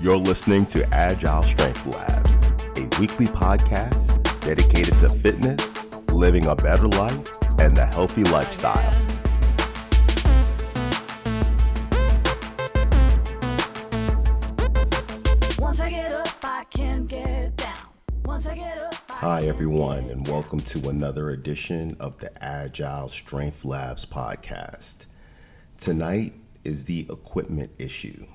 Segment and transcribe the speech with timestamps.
[0.00, 2.36] You're listening to Agile Strength Labs,
[2.78, 5.74] a weekly podcast dedicated to fitness,
[6.12, 8.92] living a better life, and the healthy lifestyle.
[15.58, 17.74] Once I get up, I can get down.
[18.24, 23.64] Once I get up, Hi, everyone, and welcome to another edition of the Agile Strength
[23.64, 25.08] Labs podcast.
[25.76, 28.26] Tonight is the equipment issue.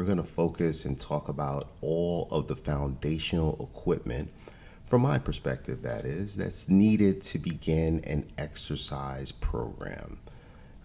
[0.00, 4.32] We're going to focus and talk about all of the foundational equipment,
[4.86, 10.18] from my perspective, that is, that's needed to begin an exercise program.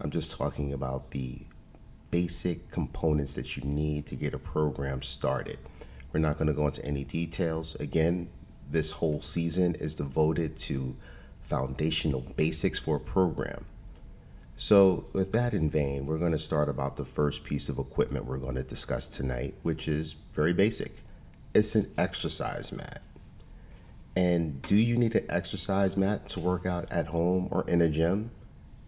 [0.02, 1.40] I'm just talking about the
[2.12, 5.60] basic components that you need to get a program started.
[6.12, 7.76] We're not going to go into any details.
[7.76, 8.28] Again,
[8.70, 10.94] this whole season is devoted to
[11.40, 13.66] foundational basics for a program.
[14.58, 18.26] So, with that in vain, we're going to start about the first piece of equipment
[18.26, 21.02] we're going to discuss tonight, which is very basic.
[21.54, 23.02] It's an exercise mat.
[24.16, 27.90] And do you need an exercise mat to work out at home or in a
[27.90, 28.32] gym?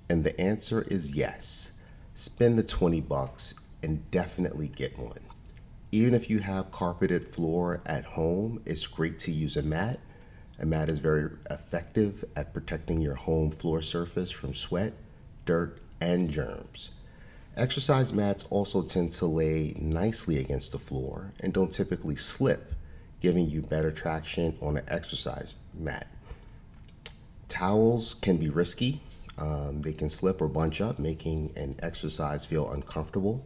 [0.10, 1.82] And the answer is yes.
[2.14, 5.20] Spend the 20 bucks and definitely get one.
[5.92, 10.00] Even if you have carpeted floor at home, it's great to use a mat.
[10.60, 14.94] A mat is very effective at protecting your home floor surface from sweat,
[15.48, 16.92] dirt, and germs.
[17.56, 22.74] Exercise mats also tend to lay nicely against the floor and don't typically slip,
[23.20, 26.06] giving you better traction on an exercise mat.
[27.48, 29.02] Towels can be risky.
[29.40, 33.44] Um, they can slip or bunch up, making an exercise feel uncomfortable.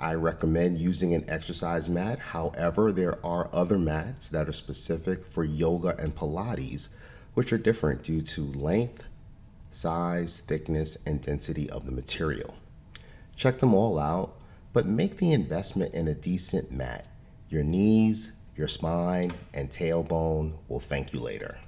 [0.00, 2.18] I recommend using an exercise mat.
[2.18, 6.88] However, there are other mats that are specific for yoga and Pilates,
[7.34, 9.06] which are different due to length,
[9.74, 12.54] size, thickness, and density of the material.
[13.36, 14.34] Check them all out,
[14.72, 17.06] but make the investment in a decent mat.
[17.48, 21.58] Your knees, your spine, and tailbone will thank you later.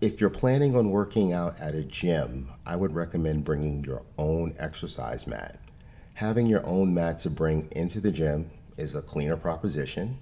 [0.00, 4.54] If you're planning on working out at a gym, I would recommend bringing your own
[4.58, 5.58] exercise mat.
[6.14, 10.18] Having your own mat to bring into the gym is a cleaner proposition.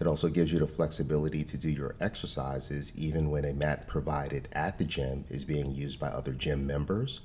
[0.00, 4.48] It also gives you the flexibility to do your exercises even when a mat provided
[4.52, 7.20] at the gym is being used by other gym members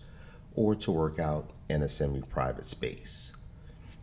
[0.55, 3.37] or to work out in a semi private space.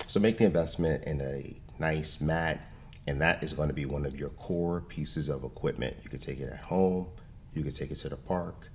[0.06, 2.69] So make the investment in a nice mat,
[3.06, 5.97] and that is going to be one of your core pieces of equipment.
[6.03, 7.09] You could take it at home,
[7.53, 8.69] you could take it to the park,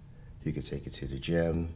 [0.43, 1.75] you could take it to the gym.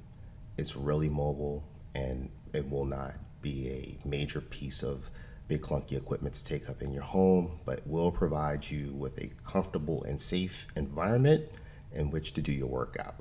[0.58, 1.64] It's really mobile
[1.96, 5.10] and it will not be a major piece of
[5.50, 9.30] big clunky equipment to take up in your home, but will provide you with a
[9.44, 11.44] comfortable and safe environment
[11.92, 13.16] in which to do your workout.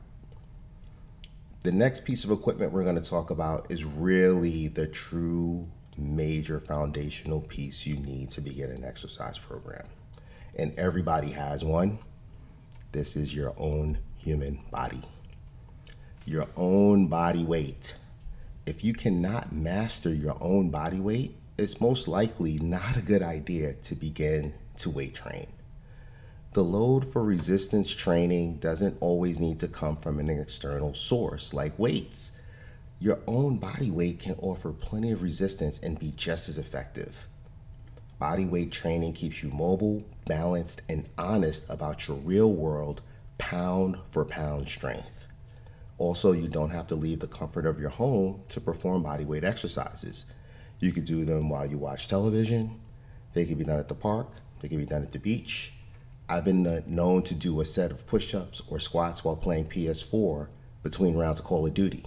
[1.62, 6.60] The next piece of equipment we're going to talk about is really the true major
[6.60, 9.86] foundational piece you need to begin an exercise program.
[10.56, 11.98] And everybody has one.
[12.92, 15.02] This is your own human body.
[16.26, 17.96] Your own body weight.
[18.66, 23.74] If you cannot master your own body weight, it's most likely not a good idea
[23.74, 25.46] to begin to weight train.
[26.52, 31.76] The load for resistance training doesn't always need to come from an external source like
[31.76, 32.32] weights.
[33.00, 37.26] Your own body weight can offer plenty of resistance and be just as effective.
[38.20, 43.02] Body weight training keeps you mobile, balanced, and honest about your real world
[43.36, 45.26] pound for pound strength.
[45.98, 49.44] Also, you don't have to leave the comfort of your home to perform body weight
[49.44, 50.26] exercises.
[50.80, 52.80] You could do them while you watch television.
[53.34, 54.28] They could be done at the park.
[54.60, 55.72] They could be done at the beach.
[56.28, 60.48] I've been known to do a set of push ups or squats while playing PS4
[60.82, 62.04] between rounds of Call of Duty.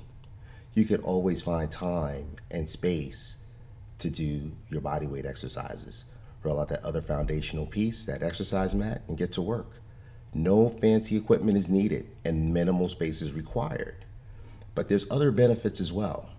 [0.73, 3.37] You could always find time and space
[3.97, 6.05] to do your body weight exercises.
[6.43, 9.79] Roll out that other foundational piece, that exercise mat, and get to work.
[10.33, 14.05] No fancy equipment is needed and minimal space is required.
[14.73, 16.29] But there's other benefits as well.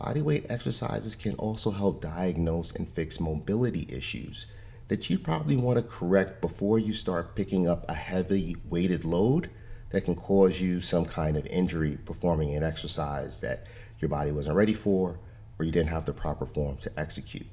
[0.00, 4.46] Bodyweight exercises can also help diagnose and fix mobility issues
[4.88, 9.50] that you probably want to correct before you start picking up a heavy weighted load
[9.90, 13.66] that can cause you some kind of injury performing an exercise that
[13.98, 15.18] your body wasn't ready for
[15.58, 17.46] or you didn't have the proper form to execute.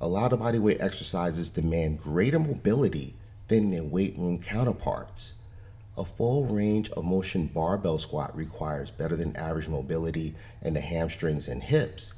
[0.00, 3.14] A lot of bodyweight exercises demand greater mobility
[3.48, 5.36] than their weight room counterparts.
[5.96, 11.46] A full range of motion barbell squat requires better than average mobility in the hamstrings
[11.46, 12.14] and hips,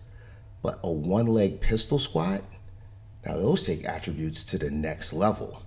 [0.63, 2.41] but a one leg pistol squat,
[3.27, 5.63] now those take attributes to the next level.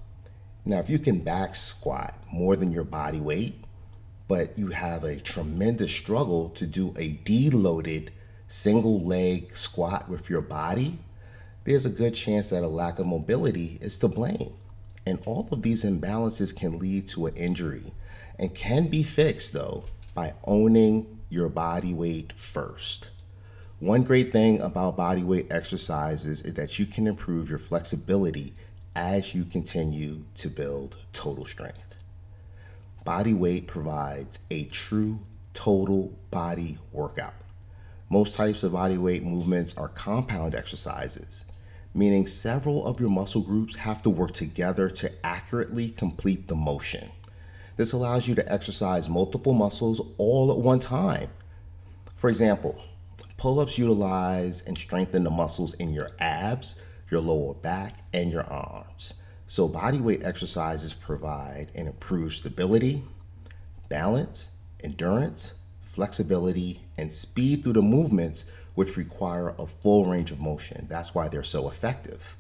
[0.66, 3.64] Now, if you can back squat more than your body weight,
[4.28, 8.10] but you have a tremendous struggle to do a deloaded
[8.48, 10.98] single leg squat with your body,
[11.64, 14.54] there's a good chance that a lack of mobility is to blame.
[15.06, 17.84] And all of these imbalances can lead to an injury
[18.40, 19.84] and can be fixed, though,
[20.16, 23.12] by owning your body weight first.
[23.80, 28.54] One great thing about body weight exercises is that you can improve your flexibility
[28.96, 31.98] as you continue to build total strength.
[33.06, 35.20] Body weight provides a true
[35.54, 37.34] total body workout.
[38.10, 41.46] Most types of body weight movements are compound exercises,
[41.94, 47.12] meaning several of your muscle groups have to work together to accurately complete the motion.
[47.80, 51.30] This allows you to exercise multiple muscles all at one time.
[52.14, 52.78] For example,
[53.38, 56.76] pull ups utilize and strengthen the muscles in your abs,
[57.10, 59.14] your lower back, and your arms.
[59.48, 63.02] So, body weight exercises provide and improve stability,
[63.88, 64.50] balance,
[64.84, 70.86] endurance, flexibility, and speed through the movements, which require a full range of motion.
[70.90, 72.36] That's why they're so effective.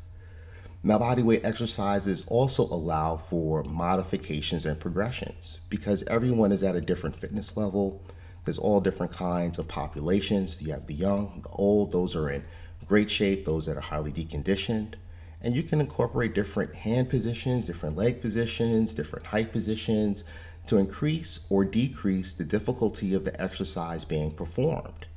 [0.81, 7.15] Now, bodyweight exercises also allow for modifications and progressions because everyone is at a different
[7.15, 8.01] fitness level.
[8.45, 10.61] There's all different kinds of populations.
[10.61, 12.45] You have the young, the old, those are in
[12.85, 14.93] great shape, those that are highly deconditioned.
[15.41, 20.23] And you can incorporate different hand positions, different leg positions, different height positions
[20.67, 25.07] to increase or decrease the difficulty of the exercise being performed.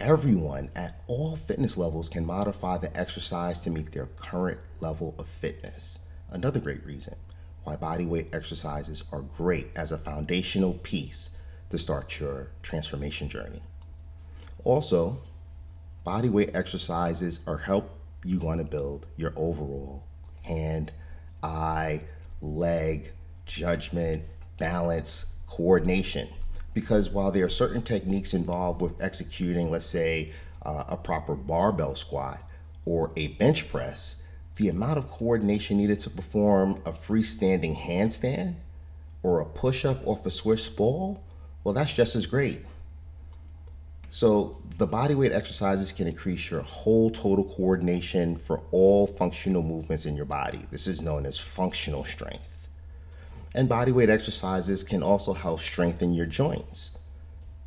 [0.00, 5.26] Everyone at all fitness levels can modify the exercise to meet their current level of
[5.26, 5.98] fitness.
[6.30, 7.16] Another great reason
[7.64, 11.30] why bodyweight exercises are great as a foundational piece
[11.70, 13.60] to start your transformation journey.
[14.62, 15.18] Also,
[16.06, 20.04] bodyweight exercises are help you want to build your overall
[20.44, 20.92] hand,
[21.42, 22.02] eye,
[22.40, 23.10] leg,
[23.46, 24.22] judgment,
[24.58, 26.28] balance, coordination.
[26.74, 30.32] Because while there are certain techniques involved with executing, let's say,
[30.64, 32.40] uh, a proper barbell squat
[32.86, 34.16] or a bench press,
[34.56, 38.56] the amount of coordination needed to perform a freestanding handstand
[39.22, 41.22] or a push up off a Swiss ball,
[41.64, 42.64] well, that's just as great.
[44.10, 50.16] So, the bodyweight exercises can increase your whole total coordination for all functional movements in
[50.16, 50.60] your body.
[50.70, 52.67] This is known as functional strength.
[53.54, 56.98] And bodyweight exercises can also help strengthen your joints.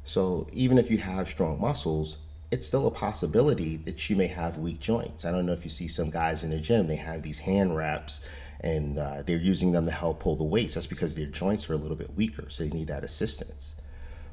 [0.03, 2.17] So even if you have strong muscles,
[2.51, 5.25] it's still a possibility that you may have weak joints.
[5.25, 7.75] I don't know if you see some guys in the gym, they have these hand
[7.75, 8.27] wraps
[8.59, 10.75] and uh, they're using them to help pull the weights.
[10.75, 13.75] That's because their joints are a little bit weaker, so they need that assistance.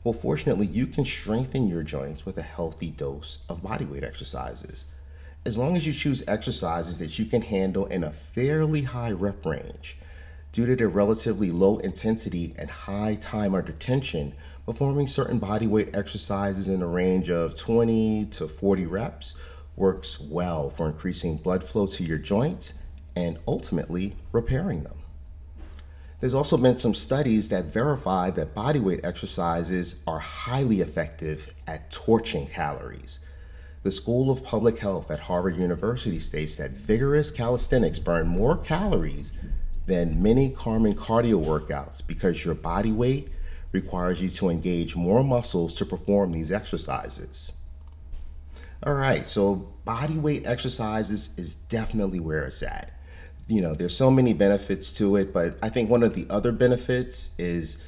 [0.04, 4.86] Well, fortunately, you can strengthen your joints with a healthy dose of bodyweight exercises.
[5.46, 9.46] As long as you choose exercises that you can handle in a fairly high rep
[9.46, 9.96] range,
[10.58, 14.34] due to their relatively low intensity and high time under tension,
[14.66, 19.40] performing certain bodyweight exercises in the range of 20 to 40 reps
[19.76, 22.74] works well for increasing blood flow to your joints
[23.14, 24.98] and ultimately repairing them.
[26.18, 32.48] There's also been some studies that verify that bodyweight exercises are highly effective at torching
[32.48, 33.20] calories.
[33.84, 39.30] The School of Public Health at Harvard University states that vigorous calisthenics burn more calories
[39.88, 43.30] than many common cardio workouts because your body weight
[43.72, 47.52] requires you to engage more muscles to perform these exercises.
[48.82, 52.92] All right, so body weight exercises is definitely where it's at.
[53.46, 56.52] You know, there's so many benefits to it, but I think one of the other
[56.52, 57.82] benefits is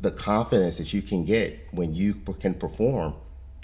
[0.00, 3.16] the confidence that you can get when you can perform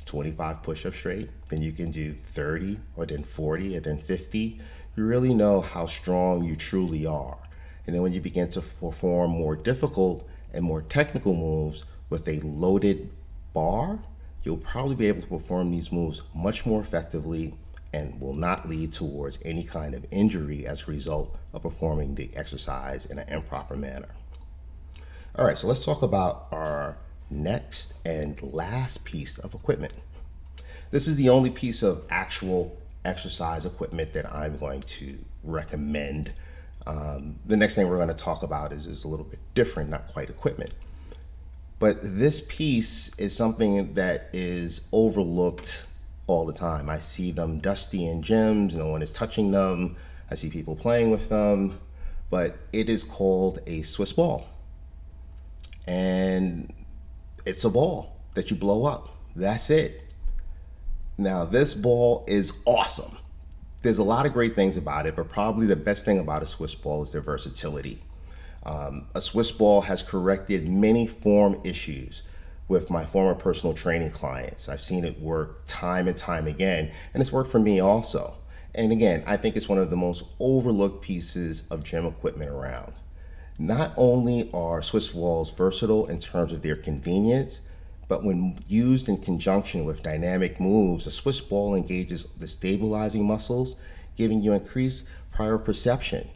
[0.07, 4.61] 25 push-ups straight, then you can do 30 or then 40 and then 50.
[4.97, 7.39] You really know how strong you truly are.
[7.87, 12.41] And then when you begin to perform more difficult and more technical moves with a
[12.41, 13.11] loaded
[13.53, 13.99] bar,
[14.45, 17.55] you'll probably be able to perform these moves much more effectively
[17.93, 22.31] and will not lead towards any kind of injury as a result of performing the
[22.37, 24.09] exercise in an improper manner.
[25.37, 26.97] All right, so let's talk about our
[27.31, 29.95] next and last piece of equipment.
[30.91, 36.33] This is the only piece of actual exercise equipment that I'm going to recommend
[36.87, 39.91] um, the next thing we're going to talk about is, is a little bit different,
[39.91, 40.73] not quite equipment.
[41.79, 45.87] But this piece is something that is overlooked
[46.27, 46.89] all the time.
[46.89, 49.97] I see them dusty in gyms, no one is touching them.
[50.31, 51.81] I see people playing with them,
[52.31, 54.47] but it is called a Swiss ball.
[55.89, 56.73] And
[57.45, 59.09] it's a ball that you blow up.
[59.35, 60.03] That's it.
[61.19, 63.20] Now, this ball is awesome
[63.83, 66.47] there's a lot of great things about it, but probably the best thing about a
[66.47, 68.03] Swiss ball is their versatility.
[68.65, 72.23] Um, a Swiss ball has corrected many form issues
[72.69, 74.69] with my former personal training clients.
[74.69, 78.35] I've seen it work time and time again, and it's worked for me also.
[78.75, 82.93] And again, I think it's one of the most overlooked pieces of gym equipment around.
[83.59, 87.63] Not only are Swiss balls versatile in terms of their convenience,
[88.11, 93.77] but when used in conjunction with dynamic moves, a Swiss ball engages the stabilizing muscles,
[94.17, 96.27] giving you increased proprioception,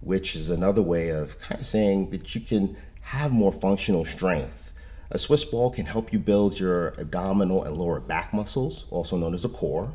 [0.00, 4.72] which is another way of kind of saying that you can have more functional strength.
[5.12, 9.32] A Swiss ball can help you build your abdominal and lower back muscles, also known
[9.32, 9.92] as the core.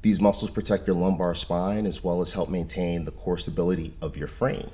[0.00, 4.16] These muscles protect your lumbar spine as well as help maintain the core stability of
[4.16, 4.70] your frame,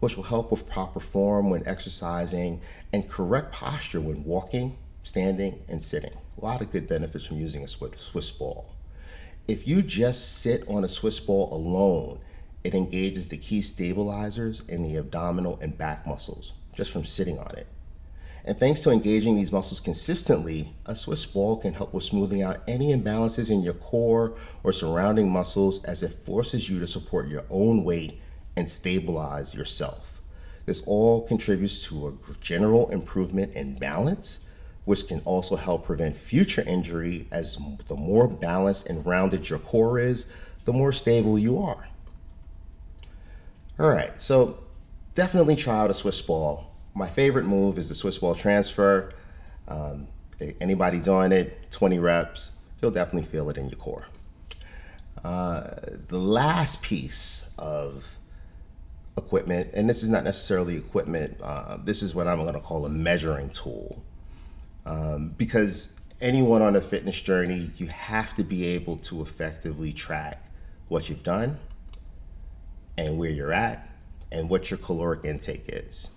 [0.00, 5.82] which will help with proper form when exercising and correct posture when walking, standing, and
[5.82, 6.16] sitting.
[6.40, 8.74] A lot of good benefits from using a Swiss ball.
[9.46, 12.18] If you just sit on a Swiss ball alone,
[12.64, 17.52] it engages the key stabilizers in the abdominal and back muscles just from sitting on
[17.56, 17.66] it.
[18.46, 22.58] And thanks to engaging these muscles consistently, a Swiss ball can help with smoothing out
[22.68, 27.44] any imbalances in your core or surrounding muscles as it forces you to support your
[27.48, 28.20] own weight
[28.56, 30.20] and stabilize yourself.
[30.66, 34.46] This all contributes to a general improvement in balance
[34.84, 37.56] which can also help prevent future injury as
[37.88, 40.26] the more balanced and rounded your core is,
[40.64, 41.88] the more stable you are.
[43.78, 44.58] All right, so
[45.14, 46.70] definitely try out a Swiss ball.
[46.94, 49.12] My favorite move is the Swiss ball transfer.
[49.66, 50.08] Um,
[50.60, 52.50] anybody doing it, 20 reps,
[52.80, 54.06] you'll definitely feel it in your core.
[55.24, 55.70] Uh,
[56.08, 58.18] the last piece of
[59.16, 62.84] equipment, and this is not necessarily equipment, uh, this is what I'm going to call
[62.84, 64.04] a measuring tool
[64.86, 70.44] um, because anyone on a fitness journey, you have to be able to effectively track
[70.88, 71.58] what you've done
[72.96, 73.88] and where you're at
[74.30, 76.10] and what your caloric intake is.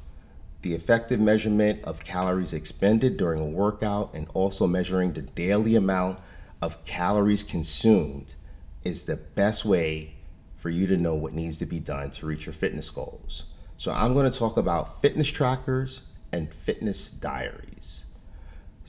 [0.62, 6.20] The effective measurement of calories expended during a workout and also measuring the daily amount
[6.62, 8.36] of calories consumed
[8.84, 10.16] is the best way
[10.56, 13.46] for you to know what needs to be done to reach your fitness goals.
[13.78, 16.02] So, I'm going to talk about fitness trackers
[16.34, 18.07] and fitness diaries.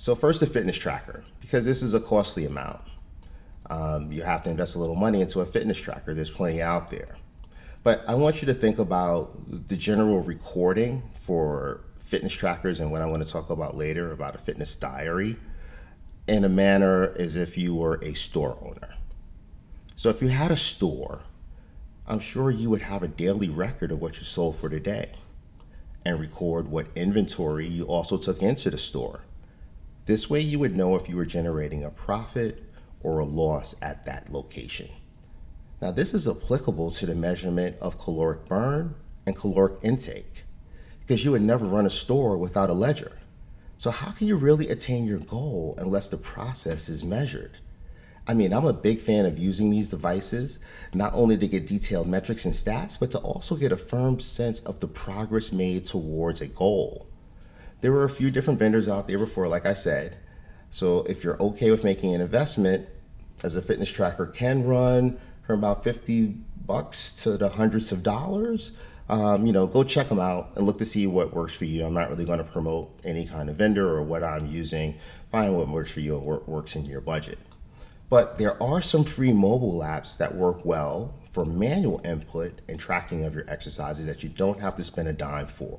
[0.00, 2.82] So, first, the fitness tracker, because this is a costly amount.
[3.68, 6.14] Um, you have to invest a little money into a fitness tracker.
[6.14, 7.16] There's plenty out there.
[7.82, 9.34] But I want you to think about
[9.66, 14.36] the general recording for fitness trackers and what I want to talk about later about
[14.36, 15.36] a fitness diary
[16.28, 18.94] in a manner as if you were a store owner.
[19.96, 21.24] So, if you had a store,
[22.06, 25.10] I'm sure you would have a daily record of what you sold for today
[26.06, 29.24] and record what inventory you also took into the store
[30.08, 32.64] this way, you would know if you were generating a profit
[33.02, 34.88] or a loss at that location.
[35.82, 38.94] Now, this is applicable to the measurement of caloric burn
[39.26, 40.44] and caloric intake
[41.00, 43.18] because you would never run a store without a ledger.
[43.76, 47.58] So, how can you really attain your goal unless the process is measured?
[48.26, 50.58] I mean, I'm a big fan of using these devices
[50.94, 54.60] not only to get detailed metrics and stats, but to also get a firm sense
[54.60, 57.07] of the progress made towards a goal
[57.80, 60.16] there were a few different vendors out there before, like I said.
[60.70, 62.88] So if you're okay with making an investment,
[63.44, 66.34] as a fitness tracker can run from about 50
[66.66, 68.72] bucks to the hundreds of dollars,
[69.08, 71.84] um, you know, go check them out and look to see what works for you.
[71.84, 74.96] I'm not really going to promote any kind of vendor or what I'm using.
[75.30, 77.38] Find what works for you or works in your budget.
[78.10, 83.24] But there are some free mobile apps that work well for manual input and tracking
[83.24, 85.78] of your exercises that you don't have to spend a dime for.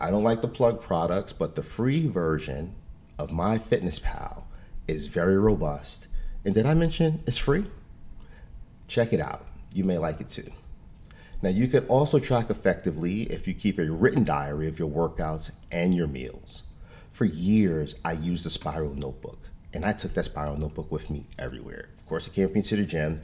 [0.00, 2.74] I don't like the plug products, but the free version
[3.18, 4.44] of MyFitnessPal
[4.88, 6.08] is very robust.
[6.44, 7.64] And did I mention it's free?
[8.88, 9.42] Check it out.
[9.74, 10.48] You may like it too.
[11.42, 15.50] Now, you can also track effectively if you keep a written diary of your workouts
[15.70, 16.62] and your meals.
[17.12, 21.26] For years, I used a spiral notebook, and I took that spiral notebook with me
[21.38, 21.90] everywhere.
[21.98, 23.20] Of course, it came with me to the gym,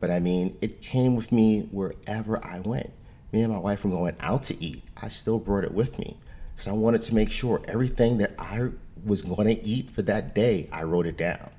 [0.00, 2.92] but I mean, it came with me wherever I went
[3.34, 6.16] me and my wife were going out to eat, I still brought it with me
[6.54, 8.70] because I wanted to make sure everything that I
[9.04, 11.50] was going to eat for that day, I wrote it down.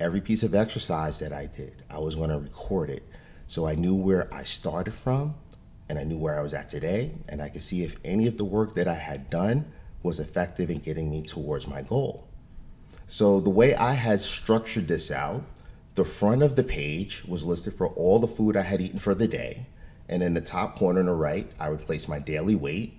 [0.00, 3.06] Every piece of exercise that I did, I was going to record it.
[3.46, 5.34] So I knew where I started from
[5.90, 7.12] and I knew where I was at today.
[7.28, 9.70] And I could see if any of the work that I had done
[10.02, 12.26] was effective in getting me towards my goal.
[13.08, 15.42] So the way I had structured this out,
[15.96, 19.14] the front of the page was listed for all the food I had eaten for
[19.14, 19.66] the day.
[20.10, 22.92] And in the top corner on the right, I would place my daily weight.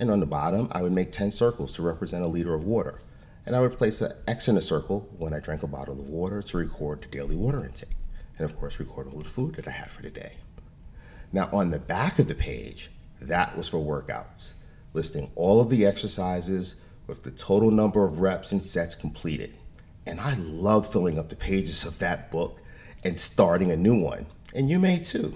[0.00, 3.02] And on the bottom, I would make 10 circles to represent a liter of water.
[3.44, 6.08] And I would place an X in a circle when I drank a bottle of
[6.08, 7.96] water to record the daily water intake.
[8.38, 10.36] And of course, record all the food that I had for the day.
[11.32, 12.90] Now, on the back of the page,
[13.20, 14.54] that was for workouts,
[14.94, 19.54] listing all of the exercises with the total number of reps and sets completed.
[20.06, 22.60] And I love filling up the pages of that book
[23.04, 25.34] and starting a new one and you may too.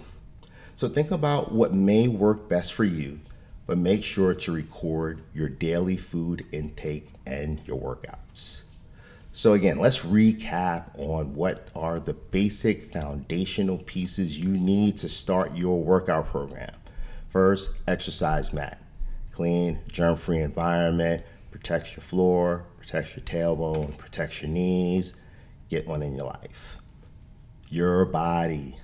[0.76, 3.20] So think about what may work best for you,
[3.66, 8.62] but make sure to record your daily food intake and your workouts.
[9.32, 15.54] So, again, let's recap on what are the basic foundational pieces you need to start
[15.54, 16.74] your workout program.
[17.26, 18.80] First, exercise mat.
[19.30, 25.14] Clean, germ free environment, protects your floor, protects your tailbone, protects your knees.
[25.70, 26.80] Get one in your life.
[27.70, 28.78] Your body.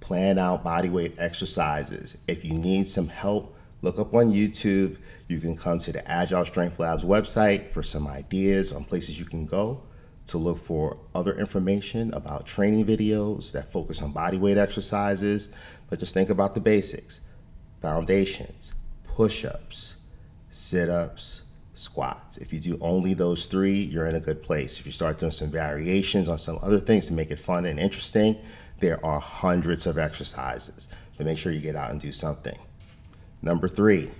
[0.00, 2.18] Plan out body weight exercises.
[2.28, 4.96] If you need some help, look up on YouTube.
[5.26, 9.26] You can come to the Agile Strength Labs website for some ideas on places you
[9.26, 9.82] can go
[10.26, 15.54] to look for other information about training videos that focus on body weight exercises.
[15.88, 17.22] But just think about the basics
[17.80, 18.74] foundations,
[19.04, 19.96] push ups,
[20.50, 22.38] sit ups, squats.
[22.38, 24.78] If you do only those three, you're in a good place.
[24.80, 27.78] If you start doing some variations on some other things to make it fun and
[27.78, 28.36] interesting,
[28.80, 30.88] there are hundreds of exercises.
[31.16, 32.58] But make sure you get out and do something.
[33.42, 34.10] Number three,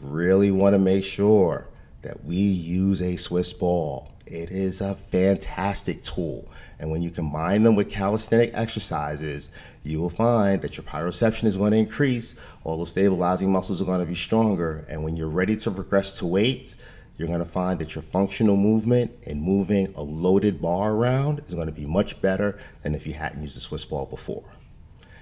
[0.00, 1.68] really want to make sure
[2.02, 4.10] that we use a Swiss ball.
[4.26, 6.50] It is a fantastic tool.
[6.78, 11.56] And when you combine them with calisthenic exercises, you will find that your proprioception is
[11.56, 14.84] going to increase, all those stabilizing muscles are going to be stronger.
[14.88, 16.76] And when you're ready to progress to weights,
[17.16, 21.54] you're going to find that your functional movement and moving a loaded bar around is
[21.54, 24.44] going to be much better than if you hadn't used a Swiss ball before.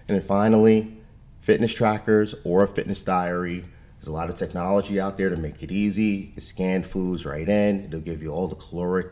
[0.09, 0.97] And then finally,
[1.41, 3.65] fitness trackers or a fitness diary.
[3.99, 6.33] There's a lot of technology out there to make it easy.
[6.35, 9.09] You scan foods right in, it'll give you all the caloric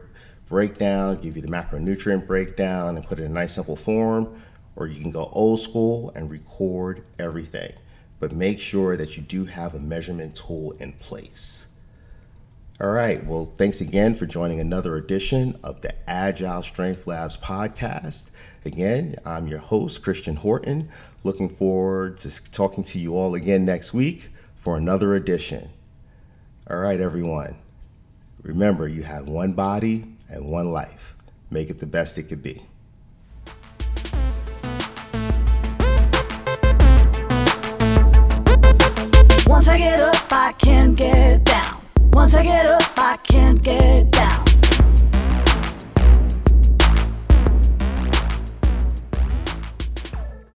[0.46, 4.40] breakdown, give you the macronutrient breakdown, and put it in a nice simple form.
[4.74, 7.72] Or you can go old school and record everything.
[8.18, 11.69] But make sure that you do have a measurement tool in place.
[12.80, 13.22] All right.
[13.26, 18.30] Well, thanks again for joining another edition of the Agile Strength Labs podcast.
[18.64, 20.88] Again, I'm your host, Christian Horton.
[21.22, 25.68] Looking forward to talking to you all again next week for another edition.
[26.70, 27.58] All right, everyone.
[28.42, 31.16] Remember, you have one body and one life.
[31.50, 32.62] Make it the best it could be.
[39.46, 41.59] Once I get up, I can't get down.
[42.12, 44.29] Once I get up, I can't get down.